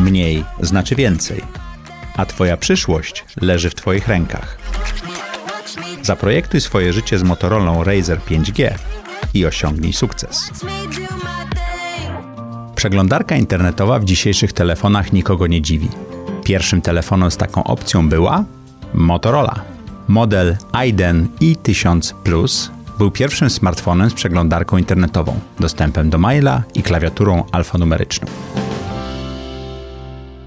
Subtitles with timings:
[0.00, 1.42] Mniej znaczy więcej,
[2.16, 4.58] a Twoja przyszłość leży w Twoich rękach.
[6.02, 8.70] Zaprojektuj swoje życie z Motorola Razer 5G
[9.34, 10.50] i osiągnij sukces.
[12.74, 15.88] Przeglądarka internetowa w dzisiejszych telefonach nikogo nie dziwi.
[16.44, 18.44] Pierwszym telefonem z taką opcją była
[18.94, 19.60] Motorola.
[20.08, 20.56] Model
[20.86, 28.26] iDen i1000 Plus był pierwszym smartfonem z przeglądarką internetową, dostępem do maila i klawiaturą alfanumeryczną.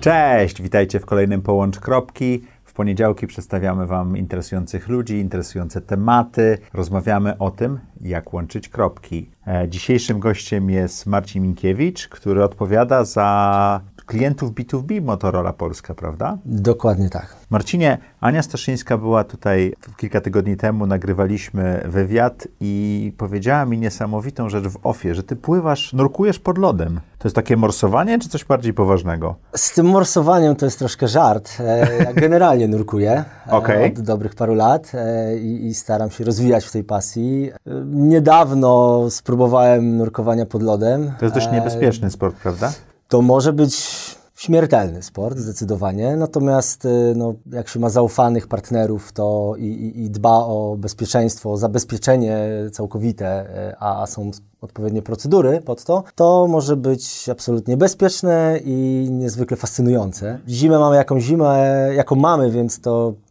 [0.04, 2.42] Cześć, witajcie w kolejnym Połącz Kropki.
[2.64, 6.58] W poniedziałki przedstawiamy Wam interesujących ludzi, interesujące tematy.
[6.74, 9.30] Rozmawiamy o tym, jak łączyć kropki.
[9.48, 16.38] E, dzisiejszym gościem jest Marcin Minkiewicz, który odpowiada za klientów B2B Motorola Polska, prawda?
[16.46, 17.36] Dokładnie tak.
[17.50, 24.64] Marcinie, Ania Staszyńska była tutaj kilka tygodni temu, nagrywaliśmy wywiad i powiedziała mi niesamowitą rzecz
[24.64, 27.00] w ofie, że ty pływasz, nurkujesz pod lodem.
[27.18, 29.36] To jest takie morsowanie, czy coś bardziej poważnego?
[29.56, 31.50] Z tym morsowaniem to jest troszkę żart.
[31.60, 33.86] E, ja generalnie nurkuję e, okay.
[33.86, 34.92] od dobrych paru lat
[35.42, 37.52] i, i staram się rozwijać w tej pasji.
[37.86, 39.33] Niedawno spróbowałem
[39.82, 41.12] nurkowania pod lodem.
[41.20, 42.74] To jest dość niebezpieczny sport, prawda?
[43.08, 43.76] To może być
[44.36, 46.16] śmiertelny sport, zdecydowanie.
[46.16, 51.52] Natomiast y, no, jak się ma zaufanych partnerów to i, i, i dba o bezpieczeństwo,
[51.52, 52.38] o zabezpieczenie
[52.72, 59.58] całkowite, y, a, są odpowiednie procedury pod to, to może być absolutnie bezpieczne i niezwykle
[59.58, 60.40] fascynujące.
[60.48, 63.23] Zimę mamy jaką zimę, jaką mamy, więc to e,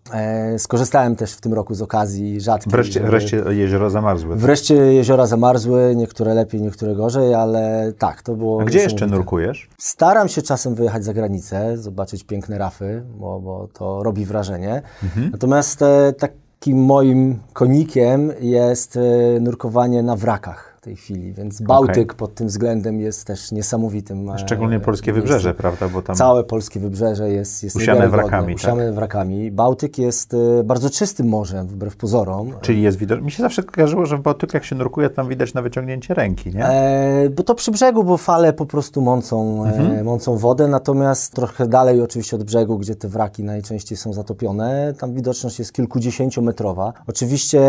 [0.59, 2.71] skorzystałem też w tym roku z okazji rzadkiej.
[2.71, 3.07] Wreszcie, żeby...
[3.07, 4.37] wreszcie jeziora zamarzły.
[4.37, 8.61] Wreszcie jeziora zamarzły, niektóre lepiej, niektóre gorzej, ale tak, to było...
[8.61, 9.69] A gdzie jeszcze nurkujesz?
[9.79, 14.83] Staram się czasem wyjechać za granicę, zobaczyć piękne rafy, bo, bo to robi wrażenie.
[15.03, 15.31] Mhm.
[15.33, 19.01] Natomiast e, takim moim konikiem jest e,
[19.41, 22.17] nurkowanie na wrakach tej chwili, więc Bałtyk okay.
[22.17, 24.31] pod tym względem jest też niesamowitym.
[24.31, 25.89] E, Szczególnie polskie wybrzeże, prawda?
[25.89, 28.55] Bo tam Całe polskie wybrzeże jest, jest usiane wrakami.
[28.55, 28.95] Usiane tak?
[28.95, 29.51] wrakami.
[29.51, 32.53] Bałtyk jest e, bardzo czystym morzem, wbrew pozorom.
[32.61, 33.21] Czyli jest widać.
[33.21, 36.55] Mi się zawsze kojarzyło, że w Bałtyku jak się nurkuje, tam widać na wyciągnięcie ręki,
[36.55, 36.67] nie?
[36.67, 39.99] E, bo to przy brzegu, bo fale po prostu mącą, e, mhm.
[39.99, 44.95] e, mącą wodę, natomiast trochę dalej oczywiście od brzegu, gdzie te wraki najczęściej są zatopione,
[44.99, 46.93] tam widoczność jest kilkudziesięciometrowa.
[47.07, 47.61] Oczywiście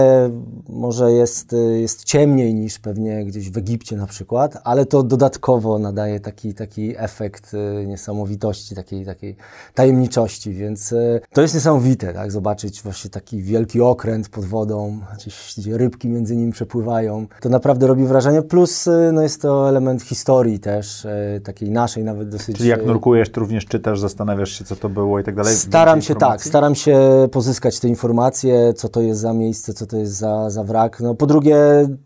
[0.70, 5.80] może jest, jest ciemniej niż pewnie pewnie gdzieś w Egipcie na przykład, ale to dodatkowo
[5.80, 9.36] nadaje taki, taki efekt y, niesamowitości, takiej, takiej
[9.74, 15.54] tajemniczości, więc y, to jest niesamowite, tak, zobaczyć właśnie taki wielki okręt pod wodą, gdzieś,
[15.58, 17.28] gdzie rybki między nim przepływają.
[17.42, 21.08] To naprawdę robi wrażenie, plus y, no jest to element historii też,
[21.44, 22.58] takiej naszej nawet dosyć...
[22.58, 25.56] Czyli jak nurkujesz, to również czytasz, zastanawiasz się, co to było i tak dalej?
[25.56, 29.98] Staram się tak, staram się pozyskać te informacje, co to jest za miejsce, co to
[29.98, 31.00] jest za, za wrak.
[31.00, 31.58] No po drugie,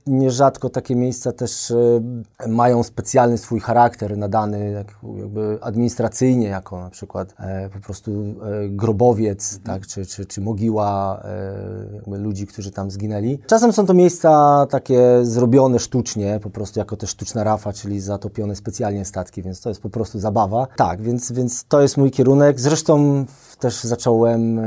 [0.08, 6.90] nierzadko tak takie miejsca też e, mają specjalny swój charakter nadany jakby administracyjnie, jako na
[6.90, 11.24] przykład e, po prostu e, grobowiec, tak, czy, czy, czy mogiła
[12.08, 13.40] ludzi, którzy tam zginęli.
[13.48, 18.56] Czasem są to miejsca takie zrobione sztucznie, po prostu jako też sztuczna rafa, czyli zatopione
[18.56, 20.68] specjalnie statki, więc to jest po prostu zabawa.
[20.76, 22.60] Tak, więc, więc to jest mój kierunek.
[22.60, 23.26] Zresztą
[23.60, 24.62] też zacząłem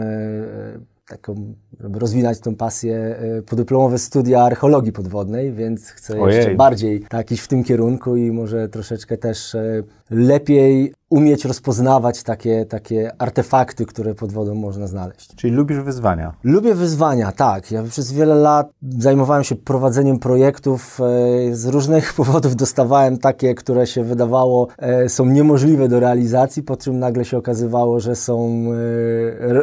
[1.11, 6.37] taką, żeby rozwinąć tę pasję, y, podyplomowe studia archeologii podwodnej, więc chcę Ojej.
[6.37, 12.23] jeszcze bardziej tak iść w tym kierunku i może troszeczkę też y, lepiej umieć rozpoznawać
[12.23, 15.35] takie, takie artefakty, które pod wodą można znaleźć.
[15.37, 16.33] Czyli lubisz wyzwania?
[16.45, 17.71] Lubię wyzwania, tak.
[17.71, 21.01] Ja przez wiele lat zajmowałem się prowadzeniem projektów.
[21.01, 26.77] E, z różnych powodów dostawałem takie, które się wydawało e, są niemożliwe do realizacji, po
[26.77, 28.65] czym nagle się okazywało, że są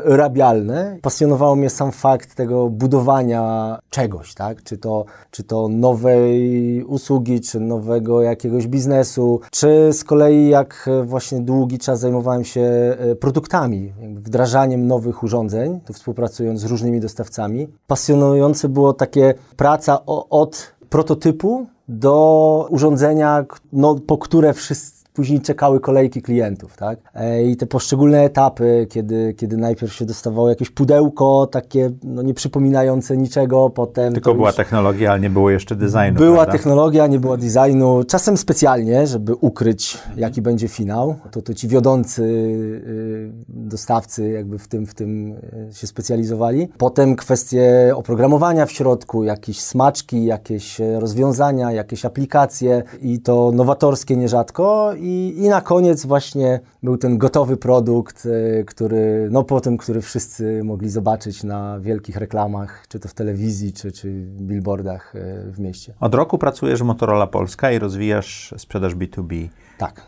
[0.05, 0.97] e, rabialne.
[1.01, 4.63] Pasjonowało mnie sam fakt tego budowania czegoś, tak?
[4.63, 11.36] Czy to, czy to nowej usługi, czy nowego jakiegoś biznesu, czy z kolei jak właśnie
[11.37, 17.67] właśnie długi czas zajmowałem się e, produktami, wdrażaniem nowych urządzeń, tu współpracując z różnymi dostawcami.
[17.87, 26.21] Pasjonujące było takie praca od prototypu do urządzenia, no, po które wszyscy później czekały kolejki
[26.21, 26.99] klientów, tak?
[27.15, 32.33] E, I te poszczególne etapy, kiedy, kiedy najpierw się dostawało jakieś pudełko, takie no, nie
[32.33, 34.13] przypominające niczego, potem...
[34.13, 36.51] Tylko była technologia, ale nie było jeszcze designu, Była prawda?
[36.51, 41.15] technologia, nie było designu, czasem specjalnie, żeby ukryć, jaki będzie finał.
[41.31, 46.67] To, to ci wiodący y, dostawcy jakby w tym, w tym y, się specjalizowali.
[46.77, 54.93] Potem kwestie oprogramowania w środku, jakieś smaczki, jakieś rozwiązania, jakieś aplikacje i to nowatorskie nierzadko
[54.99, 55.06] i,
[55.37, 60.89] i na koniec właśnie był ten gotowy produkt, y, który, no potem, który wszyscy mogli
[60.89, 64.11] zobaczyć na wielkich reklamach, czy to w telewizji, czy, czy
[64.41, 65.93] billboardach y, w mieście.
[65.99, 69.47] Od roku pracujesz w Motorola Polska i rozwijasz sprzedaż B2B.
[69.77, 70.01] Tak.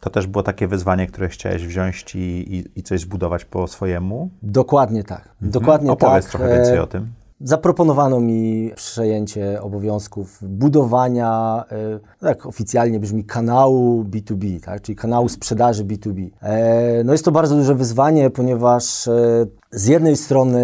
[0.00, 4.30] To też było takie wyzwanie, które chciałeś wziąć i, i, i coś zbudować po swojemu?
[4.42, 5.28] Dokładnie tak.
[5.28, 5.50] Mhm.
[5.50, 6.30] Dokładnie Opowiedz tak.
[6.30, 7.08] trochę więcej o tym.
[7.42, 14.82] Zaproponowano mi przejęcie obowiązków budowania, e, tak oficjalnie brzmi, kanału B2B, tak?
[14.82, 16.30] czyli kanału sprzedaży B2B.
[16.42, 20.62] E, no jest to bardzo duże wyzwanie, ponieważ e, z jednej strony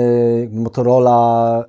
[0.52, 1.64] Motorola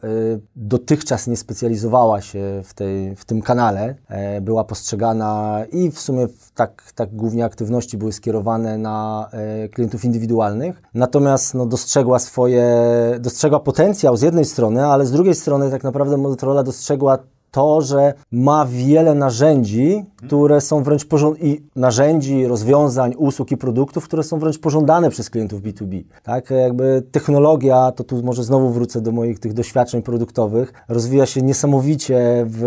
[0.55, 3.95] dotychczas nie specjalizowała się w, tej, w tym kanale,
[4.41, 9.29] była postrzegana i w sumie tak, tak głównie aktywności były skierowane na
[9.71, 12.75] klientów indywidualnych, natomiast no, dostrzegła swoje,
[13.19, 17.17] dostrzegła potencjał z jednej strony, ale z drugiej strony tak naprawdę Motorola dostrzegła
[17.51, 21.07] to, że ma wiele narzędzi, które są wręcz
[21.41, 26.03] i narzędzi, rozwiązań, usług i produktów, które są wręcz pożądane przez klientów B2B.
[26.23, 31.41] Tak, jakby technologia, to tu może znowu wrócę do moich tych doświadczeń produktowych, rozwija się
[31.41, 32.59] niesamowicie w,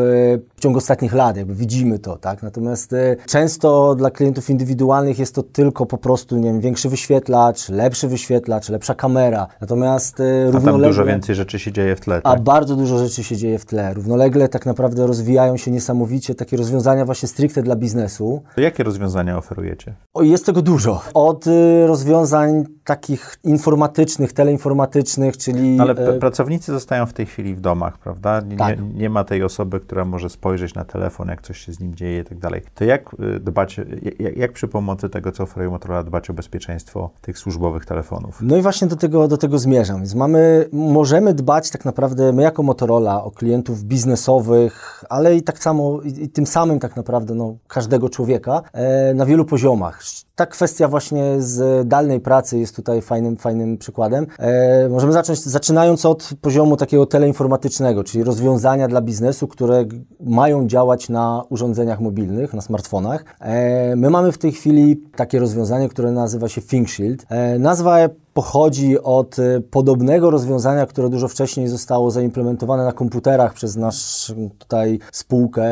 [0.56, 2.43] w ciągu ostatnich lat, jakby widzimy to, tak.
[2.43, 7.69] Natomiast y, często dla klientów indywidualnych jest to tylko po prostu, nie wiem, większy wyświetlacz,
[7.69, 9.47] lepszy wyświetlacz, lepsza kamera.
[9.61, 10.73] Natomiast y, A równolegle...
[10.73, 12.33] tam dużo więcej rzeczy się dzieje w tle, tak?
[12.33, 13.94] A bardzo dużo rzeczy się dzieje w tle.
[13.94, 18.43] Równolegle tak naprawdę rozwijają się niesamowicie takie rozwiązania właśnie stricte dla biznesu.
[18.55, 19.94] To jakie rozwiązania oferujecie?
[20.14, 21.02] O, jest tego dużo.
[21.14, 25.81] Od y, rozwiązań takich informatycznych, teleinformatycznych, czyli...
[25.81, 28.40] Ale y, pracownicy zostają w tej chwili w domach, prawda?
[28.40, 28.78] Nie, tak.
[28.94, 32.20] nie, ma tej osoby, która może spojrzeć na telefon, jak coś się z nim dzieje
[32.20, 32.62] i tak dalej.
[32.75, 33.81] To jak y, dbać,
[34.19, 38.38] jak, jak, przy pomocy tego, co oferuje Motorola, dbać o bezpieczeństwo tych służbowych telefonów?
[38.42, 39.96] No i właśnie do tego, do tego zmierzam.
[39.96, 45.58] Więc mamy, możemy dbać tak naprawdę, my jako Motorola, o klientów biznesowych, ale i tak
[45.58, 50.02] samo, i, i tym samym tak naprawdę no, każdego człowieka e, na wielu poziomach.
[50.34, 54.27] Ta kwestia właśnie z dalnej pracy jest tutaj fajnym, fajnym przykładem.
[54.38, 59.85] E, możemy zacząć, zaczynając od poziomu takiego teleinformatycznego, czyli rozwiązania dla biznesu, które
[60.21, 63.25] mają działać na urządzeniach mobilnych, na smartfonach.
[63.41, 67.27] E, my mamy w tej chwili takie rozwiązanie, które nazywa się ThinkShield.
[67.29, 67.99] E, nazwa
[68.35, 74.99] pochodzi od y, podobnego rozwiązania, które dużo wcześniej zostało zaimplementowane na komputerach przez nasz tutaj
[75.12, 75.67] spółkę,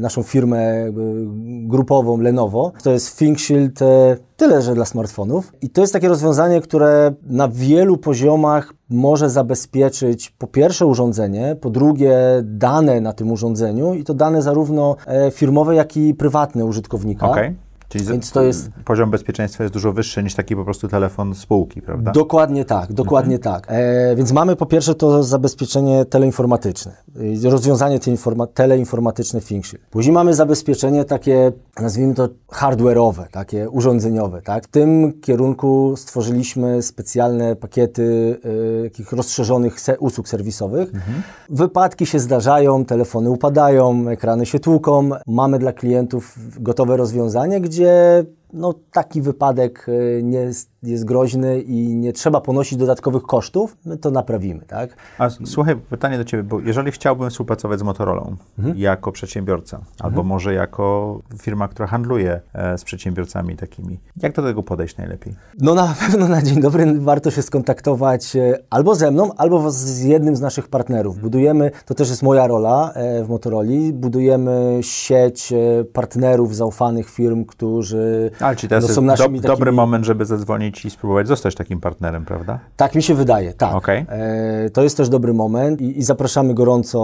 [0.00, 0.92] naszą firmę
[1.66, 2.72] grupową Lenovo.
[2.82, 3.86] To jest ThinkShield y,
[4.36, 5.52] tyle, że dla smartfonów.
[5.62, 11.70] I to jest takie rozwiązanie, które na wielu poziomach może zabezpieczyć po pierwsze urządzenie, po
[11.70, 17.30] drugie dane na tym urządzeniu i to dane zarówno e, firmowe, jak i prywatne użytkownika.
[17.30, 17.54] Okay.
[17.92, 18.70] Czyli Więc to jest...
[18.84, 22.12] poziom bezpieczeństwa jest dużo wyższy niż taki po prostu telefon spółki, prawda?
[22.12, 23.54] Dokładnie tak, dokładnie mhm.
[23.54, 23.66] tak.
[23.68, 26.92] E, więc mamy po pierwsze to zabezpieczenie teleinformatyczne,
[27.44, 27.98] rozwiązanie
[28.54, 29.84] teleinformatyczne ThinkShield.
[29.90, 34.42] Później mamy zabezpieczenie takie, nazwijmy to hardware'owe, takie urządzeniowe.
[34.42, 34.64] Tak?
[34.64, 38.38] W tym kierunku stworzyliśmy specjalne pakiety
[38.80, 40.94] e, takich rozszerzonych se usług serwisowych.
[40.94, 41.22] Mhm.
[41.50, 45.10] Wypadki się zdarzają, telefony upadają, ekrany się tłuką.
[45.26, 51.60] Mamy dla klientów gotowe rozwiązanie, gdzie gdzie no, taki wypadek e, nie jest, jest, groźny
[51.60, 54.96] i nie trzeba ponosić dodatkowych kosztów, my to naprawimy, tak?
[55.18, 58.78] A słuchaj, pytanie do Ciebie, bo jeżeli chciałbym współpracować z Motorolą mhm.
[58.78, 59.94] jako przedsiębiorca, mhm.
[59.98, 65.34] albo może jako firma, która handluje e, z przedsiębiorcami takimi, jak do tego podejść najlepiej?
[65.60, 70.00] No na pewno na dzień dobry warto się skontaktować e, albo ze mną, albo z
[70.00, 71.18] jednym z naszych partnerów.
[71.18, 72.92] Budujemy, to też jest moja rola
[73.24, 75.52] w Motoroli, budujemy sieć
[75.92, 79.40] partnerów, zaufanych firm, którzy ale czy to jest no, do, takimi...
[79.40, 82.58] dobry moment, żeby zadzwonić i spróbować zostać takim partnerem, prawda?
[82.76, 83.74] Tak mi się wydaje, tak.
[83.74, 84.06] Okay.
[84.08, 87.00] E, to jest też dobry moment i, i zapraszamy gorąco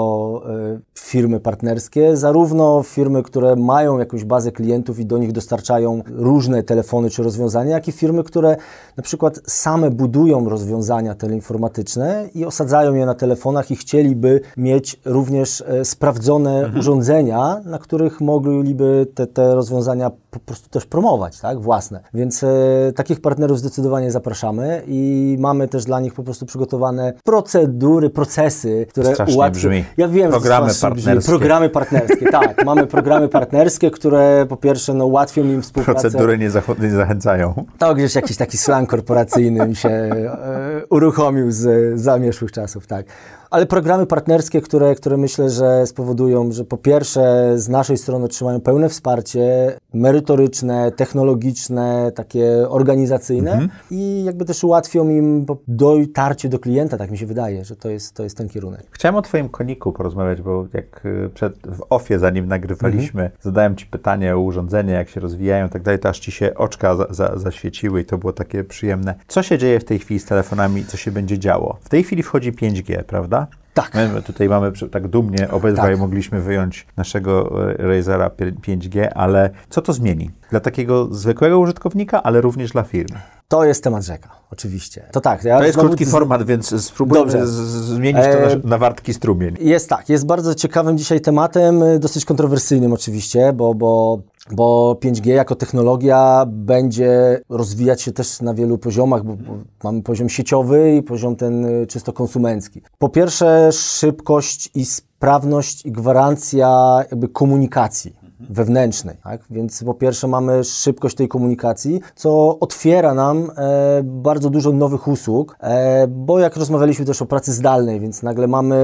[0.46, 6.62] e, firmy partnerskie, zarówno firmy, które mają jakąś bazę klientów i do nich dostarczają różne
[6.62, 8.56] telefony czy rozwiązania, jak i firmy, które
[8.96, 15.60] na przykład same budują rozwiązania teleinformatyczne i osadzają je na telefonach i chcieliby mieć również
[15.66, 16.78] e, sprawdzone mhm.
[16.78, 22.00] urządzenia, na których mogliby te, te rozwiązania po prostu też promować, tak, własne.
[22.14, 22.48] Więc e,
[22.96, 29.14] takich partnerów zdecydowanie zapraszamy i mamy też dla nich po prostu przygotowane procedury, procesy, które
[29.34, 29.70] ułatwią.
[29.96, 31.16] Ja wiem, programy że partnerskie.
[31.16, 31.38] Brzmi.
[31.38, 32.64] Programy partnerskie, tak.
[32.64, 36.00] mamy programy partnerskie, które po pierwsze no, ułatwią im współpracę.
[36.00, 37.64] Procedury nie, zach nie zachęcają.
[37.78, 43.06] To gdzieś jakiś taki slang korporacyjny mi się e, uruchomił z zamieszłych czasów, tak.
[43.50, 48.60] Ale programy partnerskie, które, które myślę, że spowodują, że po pierwsze z naszej strony otrzymają
[48.60, 53.70] pełne wsparcie merytoryczne, technologiczne, takie organizacyjne mhm.
[53.90, 58.14] i jakby też ułatwią im dotarcie do klienta, tak mi się wydaje, że to jest,
[58.14, 58.86] to jest ten kierunek.
[58.90, 63.40] Chciałem o Twoim koniku porozmawiać, bo jak y, przed, w ofie, zanim nagrywaliśmy, mhm.
[63.42, 66.54] zadałem Ci pytanie o urządzenia, jak się rozwijają i tak dalej, to aż Ci się
[66.54, 69.14] oczka za, za, zaświeciły i to było takie przyjemne.
[69.28, 71.78] Co się dzieje w tej chwili z telefonami, co się będzie działo?
[71.80, 73.37] W tej chwili wchodzi 5G, prawda?
[73.78, 73.94] Tak.
[73.94, 75.98] My tutaj mamy tak dumnie obydwaj tak.
[75.98, 80.30] mogliśmy wyjąć naszego e, Razera 5G, ale co to zmieni?
[80.50, 83.18] Dla takiego zwykłego użytkownika, ale również dla firmy.
[83.48, 85.08] To jest temat rzeka, oczywiście.
[85.12, 85.44] To tak.
[85.44, 86.10] Ja to jest krótki z...
[86.10, 89.56] format, więc spróbujmy zmienić to na, e, na, wartki strumień.
[89.60, 94.18] Jest tak, jest bardzo ciekawym dzisiaj tematem, e, dosyć kontrowersyjnym oczywiście, bo, bo
[94.50, 100.28] bo 5G jako technologia będzie rozwijać się też na wielu poziomach, bo, bo mamy poziom
[100.28, 102.82] sieciowy i poziom ten y, czysto konsumencki.
[102.98, 108.16] Po pierwsze, szybkość i sprawność i gwarancja jakby komunikacji
[108.48, 109.16] wewnętrznej.
[109.24, 109.40] Tak?
[109.50, 115.56] Więc po pierwsze mamy szybkość tej komunikacji, co otwiera nam e, bardzo dużo nowych usług,
[115.60, 118.78] e, bo jak rozmawialiśmy też o pracy zdalnej, więc nagle mamy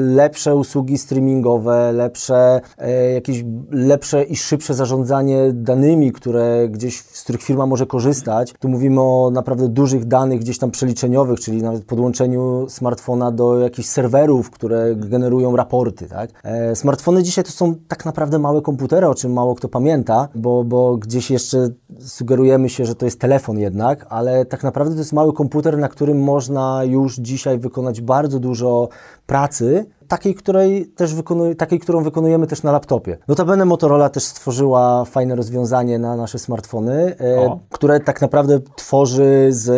[0.00, 7.42] lepsze usługi streamingowe, lepsze, e, jakieś lepsze i szybsze zarządzanie danymi, które gdzieś, z których
[7.42, 8.54] firma może korzystać.
[8.58, 13.88] Tu mówimy o naprawdę dużych danych gdzieś tam przeliczeniowych, czyli nawet podłączeniu smartfona do jakichś
[13.88, 16.06] serwerów, które generują raporty.
[16.06, 16.30] Tak?
[16.44, 20.64] E, smartfony dzisiaj to są tak naprawdę małe komputery, o czym mało kto pamięta, bo,
[20.64, 25.12] bo gdzieś jeszcze sugerujemy się, że to jest telefon jednak, ale tak naprawdę to jest
[25.12, 28.88] mały komputer, na którym można już dzisiaj wykonać bardzo dużo
[29.26, 33.18] pracy, takiej, której też wykonuj, takiej, którą wykonujemy też na laptopie.
[33.28, 39.68] Notabene Motorola też stworzyła fajne rozwiązanie na nasze smartfony, e, które tak naprawdę tworzy z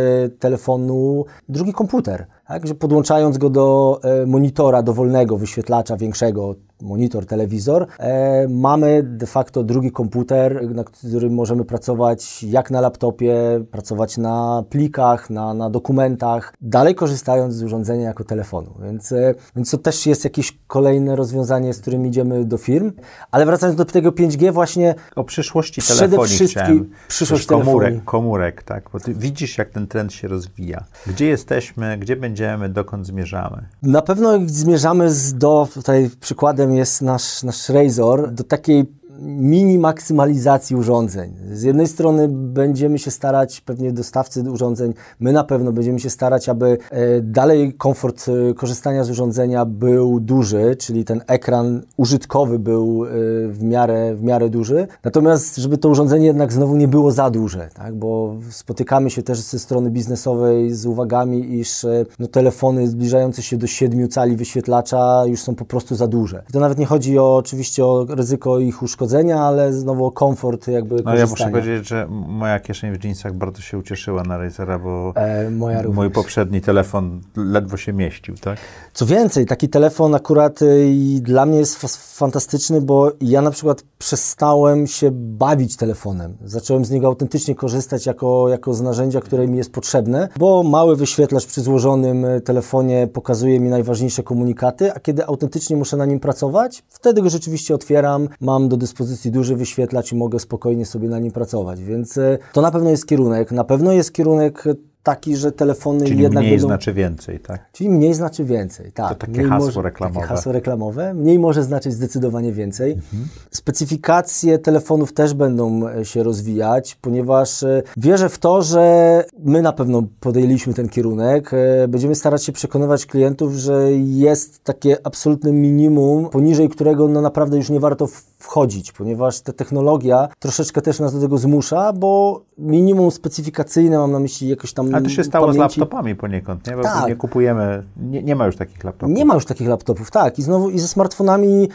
[0.41, 2.27] telefonu drugi komputer.
[2.47, 9.27] Tak, że podłączając go do e, monitora dowolnego, wyświetlacza większego, monitor, telewizor, e, mamy de
[9.27, 15.71] facto drugi komputer, na którym możemy pracować jak na laptopie, pracować na plikach, na, na
[15.71, 18.71] dokumentach, dalej korzystając z urządzenia jako telefonu.
[18.83, 22.93] Więc, e, więc to też jest jakieś kolejne rozwiązanie, z którym idziemy do firm.
[23.31, 24.95] Ale wracając do tego 5G właśnie...
[25.17, 26.91] O przyszłości telefonii chciałem.
[27.09, 28.91] Przyszłość komórek, komórek, tak?
[28.93, 30.85] Bo ty widzisz, jak ten trend się rozwija.
[31.07, 33.69] Gdzie jesteśmy, gdzie będziemy, dokąd zmierzamy?
[33.83, 38.87] Na pewno zmierzamy do, tutaj przykładem jest nasz, nasz Razor, do takiej
[39.23, 41.35] mini maksymalizacji urządzeń.
[41.53, 46.49] Z jednej strony będziemy się starać, pewnie dostawcy urządzeń, my na pewno będziemy się starać,
[46.49, 53.05] aby e, dalej komfort e, korzystania z urządzenia był duży, czyli ten ekran użytkowy był
[53.05, 53.09] e,
[53.49, 54.87] w miarę, w miarę duży.
[55.05, 57.95] Natomiast, żeby to urządzenie jednak znowu nie było za duże, tak?
[57.95, 61.87] bo spotykamy się też ze strony biznesowej z uwagami, iż
[62.19, 66.43] no, telefony zbliżające się do 7 cali wyświetlacza już są po prostu za duże.
[66.51, 71.03] I to nawet nie chodzi o, oczywiście o ryzyko ich uszkodzenia, ale znowu komfort jakby
[71.05, 75.13] No ja muszę powiedzieć, że moja kieszeń w jeansach bardzo się ucieszyła na Razera, bo
[75.17, 75.51] e,
[75.93, 78.59] mój poprzedni telefon ledwo się mieścił, tak?
[78.95, 81.77] Co więcej, taki telefon akurat y, dla mnie jest
[82.17, 86.37] fantastyczny, bo ja na przykład przestałem się bawić telefonem.
[86.45, 90.97] Zacząłem z niego autentycznie korzystać jako, jako z narzędzia, które mi jest potrzebne, bo mały
[90.97, 96.21] wyświetlacz przy złożonym y, telefonie pokazuje mi najważniejsze komunikaty, a kiedy autentycznie muszę na nim
[96.21, 98.92] pracować, wtedy go rzeczywiście otwieram, mam do dyspozycji
[99.31, 101.85] duży wyświetlacz i mogę spokojnie sobie na nim pracować.
[101.85, 103.53] Więc y, to na pewno jest kierunek.
[103.53, 104.65] Na pewno jest kierunek
[105.03, 106.67] taki, że telefony Czyli jednak mniej będą...
[106.67, 107.73] znaczy więcej, tak?
[107.73, 109.09] Czyli mniej znaczy więcej, tak.
[109.09, 110.21] To takie mniej hasło może, reklamowe.
[110.21, 111.15] Takie hasło reklamowe.
[111.15, 112.93] Mniej może znaczyć zdecydowanie więcej.
[112.93, 113.29] Mhm.
[113.51, 119.73] Specyfikacje telefonów też będą e, się rozwijać, ponieważ e, wierzę w to, że my na
[119.73, 121.51] pewno podjęliśmy ten kierunek.
[121.55, 127.57] E, będziemy starać się przekonywać klientów, że jest takie absolutne minimum, poniżej którego no naprawdę
[127.57, 133.11] już nie warto wchodzić, ponieważ ta technologia troszeczkę też nas do tego zmusza, bo minimum
[133.11, 135.75] specyfikacyjne, mam na myśli jakoś tam Ale to się stało pamięci.
[135.75, 136.77] z laptopami poniekąd, nie?
[136.77, 137.09] Bo tak.
[137.09, 139.17] nie kupujemy, nie, nie ma już takich laptopów.
[139.17, 140.39] Nie ma już takich laptopów, tak.
[140.39, 141.69] I znowu i ze smartfonami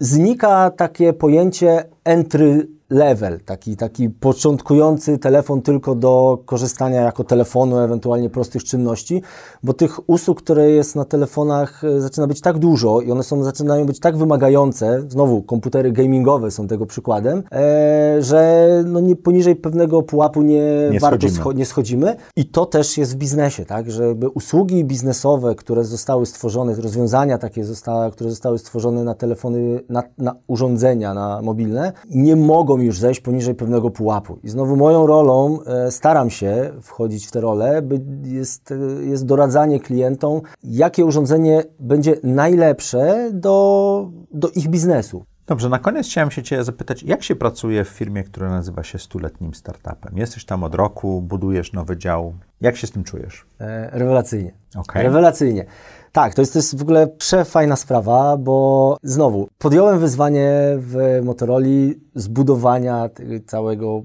[0.00, 8.30] znika takie pojęcie entry level, taki, taki początkujący telefon tylko do korzystania jako telefonu, ewentualnie
[8.30, 9.22] prostych czynności,
[9.62, 13.44] bo tych usług, które jest na telefonach e, zaczyna być tak dużo i one są,
[13.44, 19.56] zaczynają być tak wymagające, znowu komputery gamingowe są tego przykładem, e, że no nie, poniżej
[19.56, 21.40] pewnego pułapu nie, nie warto schodzimy.
[21.40, 26.26] Scho nie schodzimy i to też jest w biznesie, tak, żeby usługi biznesowe, które zostały
[26.26, 32.36] stworzone, rozwiązania takie, zostały, które zostały stworzone na telefony, na, na urządzenia, na mobilne, nie
[32.36, 34.38] mogą mi już zejść poniżej pewnego pułapu.
[34.44, 39.26] I znowu moją rolą, e, staram się wchodzić w tę rolę, by jest, e, jest
[39.26, 45.24] doradzanie klientom, jakie urządzenie będzie najlepsze do, do ich biznesu.
[45.46, 48.98] Dobrze, na koniec chciałem się Cię zapytać, jak się pracuje w firmie, która nazywa się
[48.98, 50.18] stuletnim startupem?
[50.18, 52.34] Jesteś tam od roku, budujesz nowy dział.
[52.60, 53.46] Jak się z tym czujesz?
[53.60, 54.52] E, rewelacyjnie.
[54.76, 55.02] Okay.
[55.02, 55.64] Rewelacyjnie.
[56.12, 61.66] Tak, to jest, to jest w ogóle przefajna sprawa, bo znowu podjąłem wyzwanie w Motorola
[62.14, 63.10] zbudowania
[63.46, 64.02] całego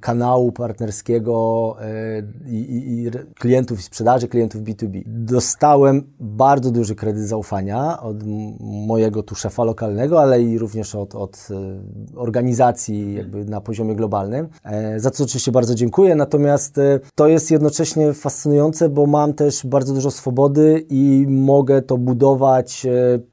[0.00, 5.02] kanału partnerskiego e, i, i, i, klientów i sprzedaży, klientów B2B.
[5.06, 8.16] Dostałem bardzo duży kredyt zaufania od
[8.60, 14.48] mojego tu szefa lokalnego, ale i również od, od e, organizacji jakby na poziomie globalnym,
[14.64, 16.14] e, za co oczywiście bardzo dziękuję.
[16.14, 16.80] Natomiast
[17.14, 22.86] to jest jednocześnie fascynujące, bo mam też bardzo dużo swobody i mogę to budować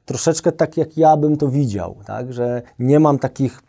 [0.04, 3.62] troszeczkę tak, jak ja bym to widział, tak, że nie mam takich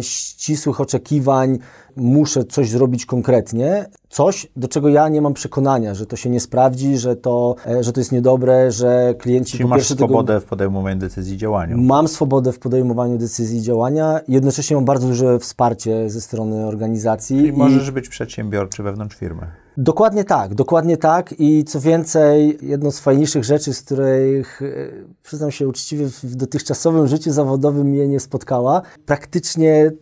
[0.00, 1.58] ścisłych oczekiwań,
[1.96, 6.40] muszę coś zrobić konkretnie, coś, do czego ja nie mam przekonania, że to się nie
[6.40, 9.52] sprawdzi, że to, e, że to jest niedobre, że klienci...
[9.52, 10.40] Czyli masz swobodę tego...
[10.40, 11.78] w podejmowaniu decyzji i działaniu.
[11.78, 17.36] Mam swobodę w podejmowaniu decyzji i działania, jednocześnie mam bardzo duże wsparcie ze strony organizacji.
[17.36, 17.52] Czyli i...
[17.52, 19.46] możesz być przedsiębiorczy wewnątrz firmy.
[19.76, 21.34] Dokładnie tak, dokładnie tak.
[21.38, 24.66] I co więcej, jedną z fajniejszych rzeczy, z których e,
[25.22, 29.92] przyznam się uczciwie w dotychczasowym życiu zawodowym mnie nie spotkała, praktycznie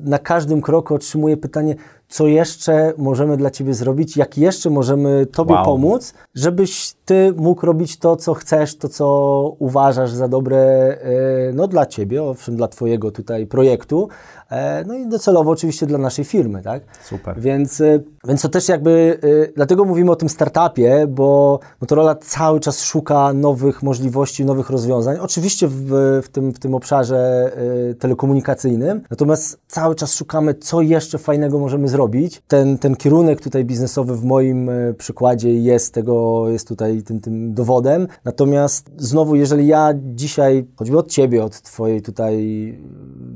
[0.00, 1.74] na każdym kroku otrzymuję pytanie,
[2.14, 5.64] co jeszcze możemy dla Ciebie zrobić, jak jeszcze możemy Tobie wow.
[5.64, 10.98] pomóc, żebyś Ty mógł robić to, co chcesz, to, co uważasz za dobre e,
[11.54, 14.08] no, dla Ciebie, owszem, dla Twojego tutaj projektu,
[14.50, 16.82] e, no i docelowo oczywiście dla naszej firmy, tak?
[17.02, 17.40] Super.
[17.40, 19.18] Więc, e, więc to też jakby,
[19.56, 25.68] dlatego mówimy o tym startupie, bo Motorola cały czas szuka nowych możliwości, nowych rozwiązań, oczywiście
[25.68, 25.90] w,
[26.24, 27.52] w, tym, w tym obszarze
[27.98, 32.42] telekomunikacyjnym, natomiast cały czas szukamy, co jeszcze fajnego możemy zrobić, robić.
[32.48, 37.54] Ten, ten kierunek tutaj biznesowy w moim e, przykładzie jest tego, jest tutaj tym, tym
[37.54, 38.06] dowodem.
[38.24, 42.34] Natomiast znowu, jeżeli ja dzisiaj, choćby od Ciebie, od Twojej tutaj,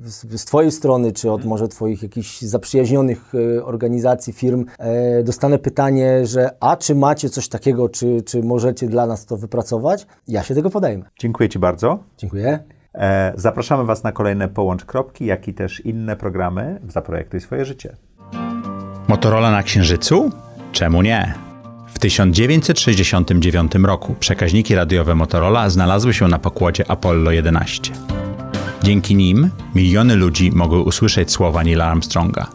[0.04, 5.58] z, z Twojej strony, czy od może Twoich jakichś zaprzyjaźnionych e, organizacji, firm, e, dostanę
[5.58, 10.42] pytanie, że a czy macie coś takiego, czy, czy możecie dla nas to wypracować, ja
[10.42, 11.04] się tego podejmę.
[11.18, 11.98] Dziękuję Ci bardzo.
[12.18, 12.58] Dziękuję.
[13.34, 17.96] Zapraszamy Was na kolejne Połącz Kropki, jak i też inne programy Zaprojektuj swoje życie.
[19.08, 20.30] Motorola na Księżycu?
[20.72, 21.34] Czemu nie?
[21.86, 27.92] W 1969 roku przekaźniki radiowe Motorola znalazły się na pokładzie Apollo 11.
[28.82, 32.46] Dzięki nim miliony ludzi mogły usłyszeć słowa Neil Armstronga.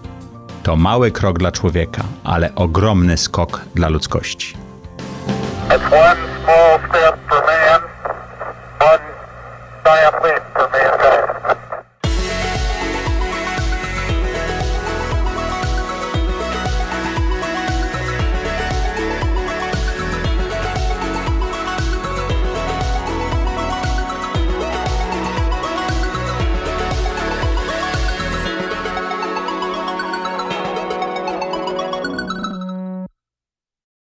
[0.63, 4.53] To mały krok dla człowieka, ale ogromny skok dla ludzkości.
[5.69, 7.22] That's one small step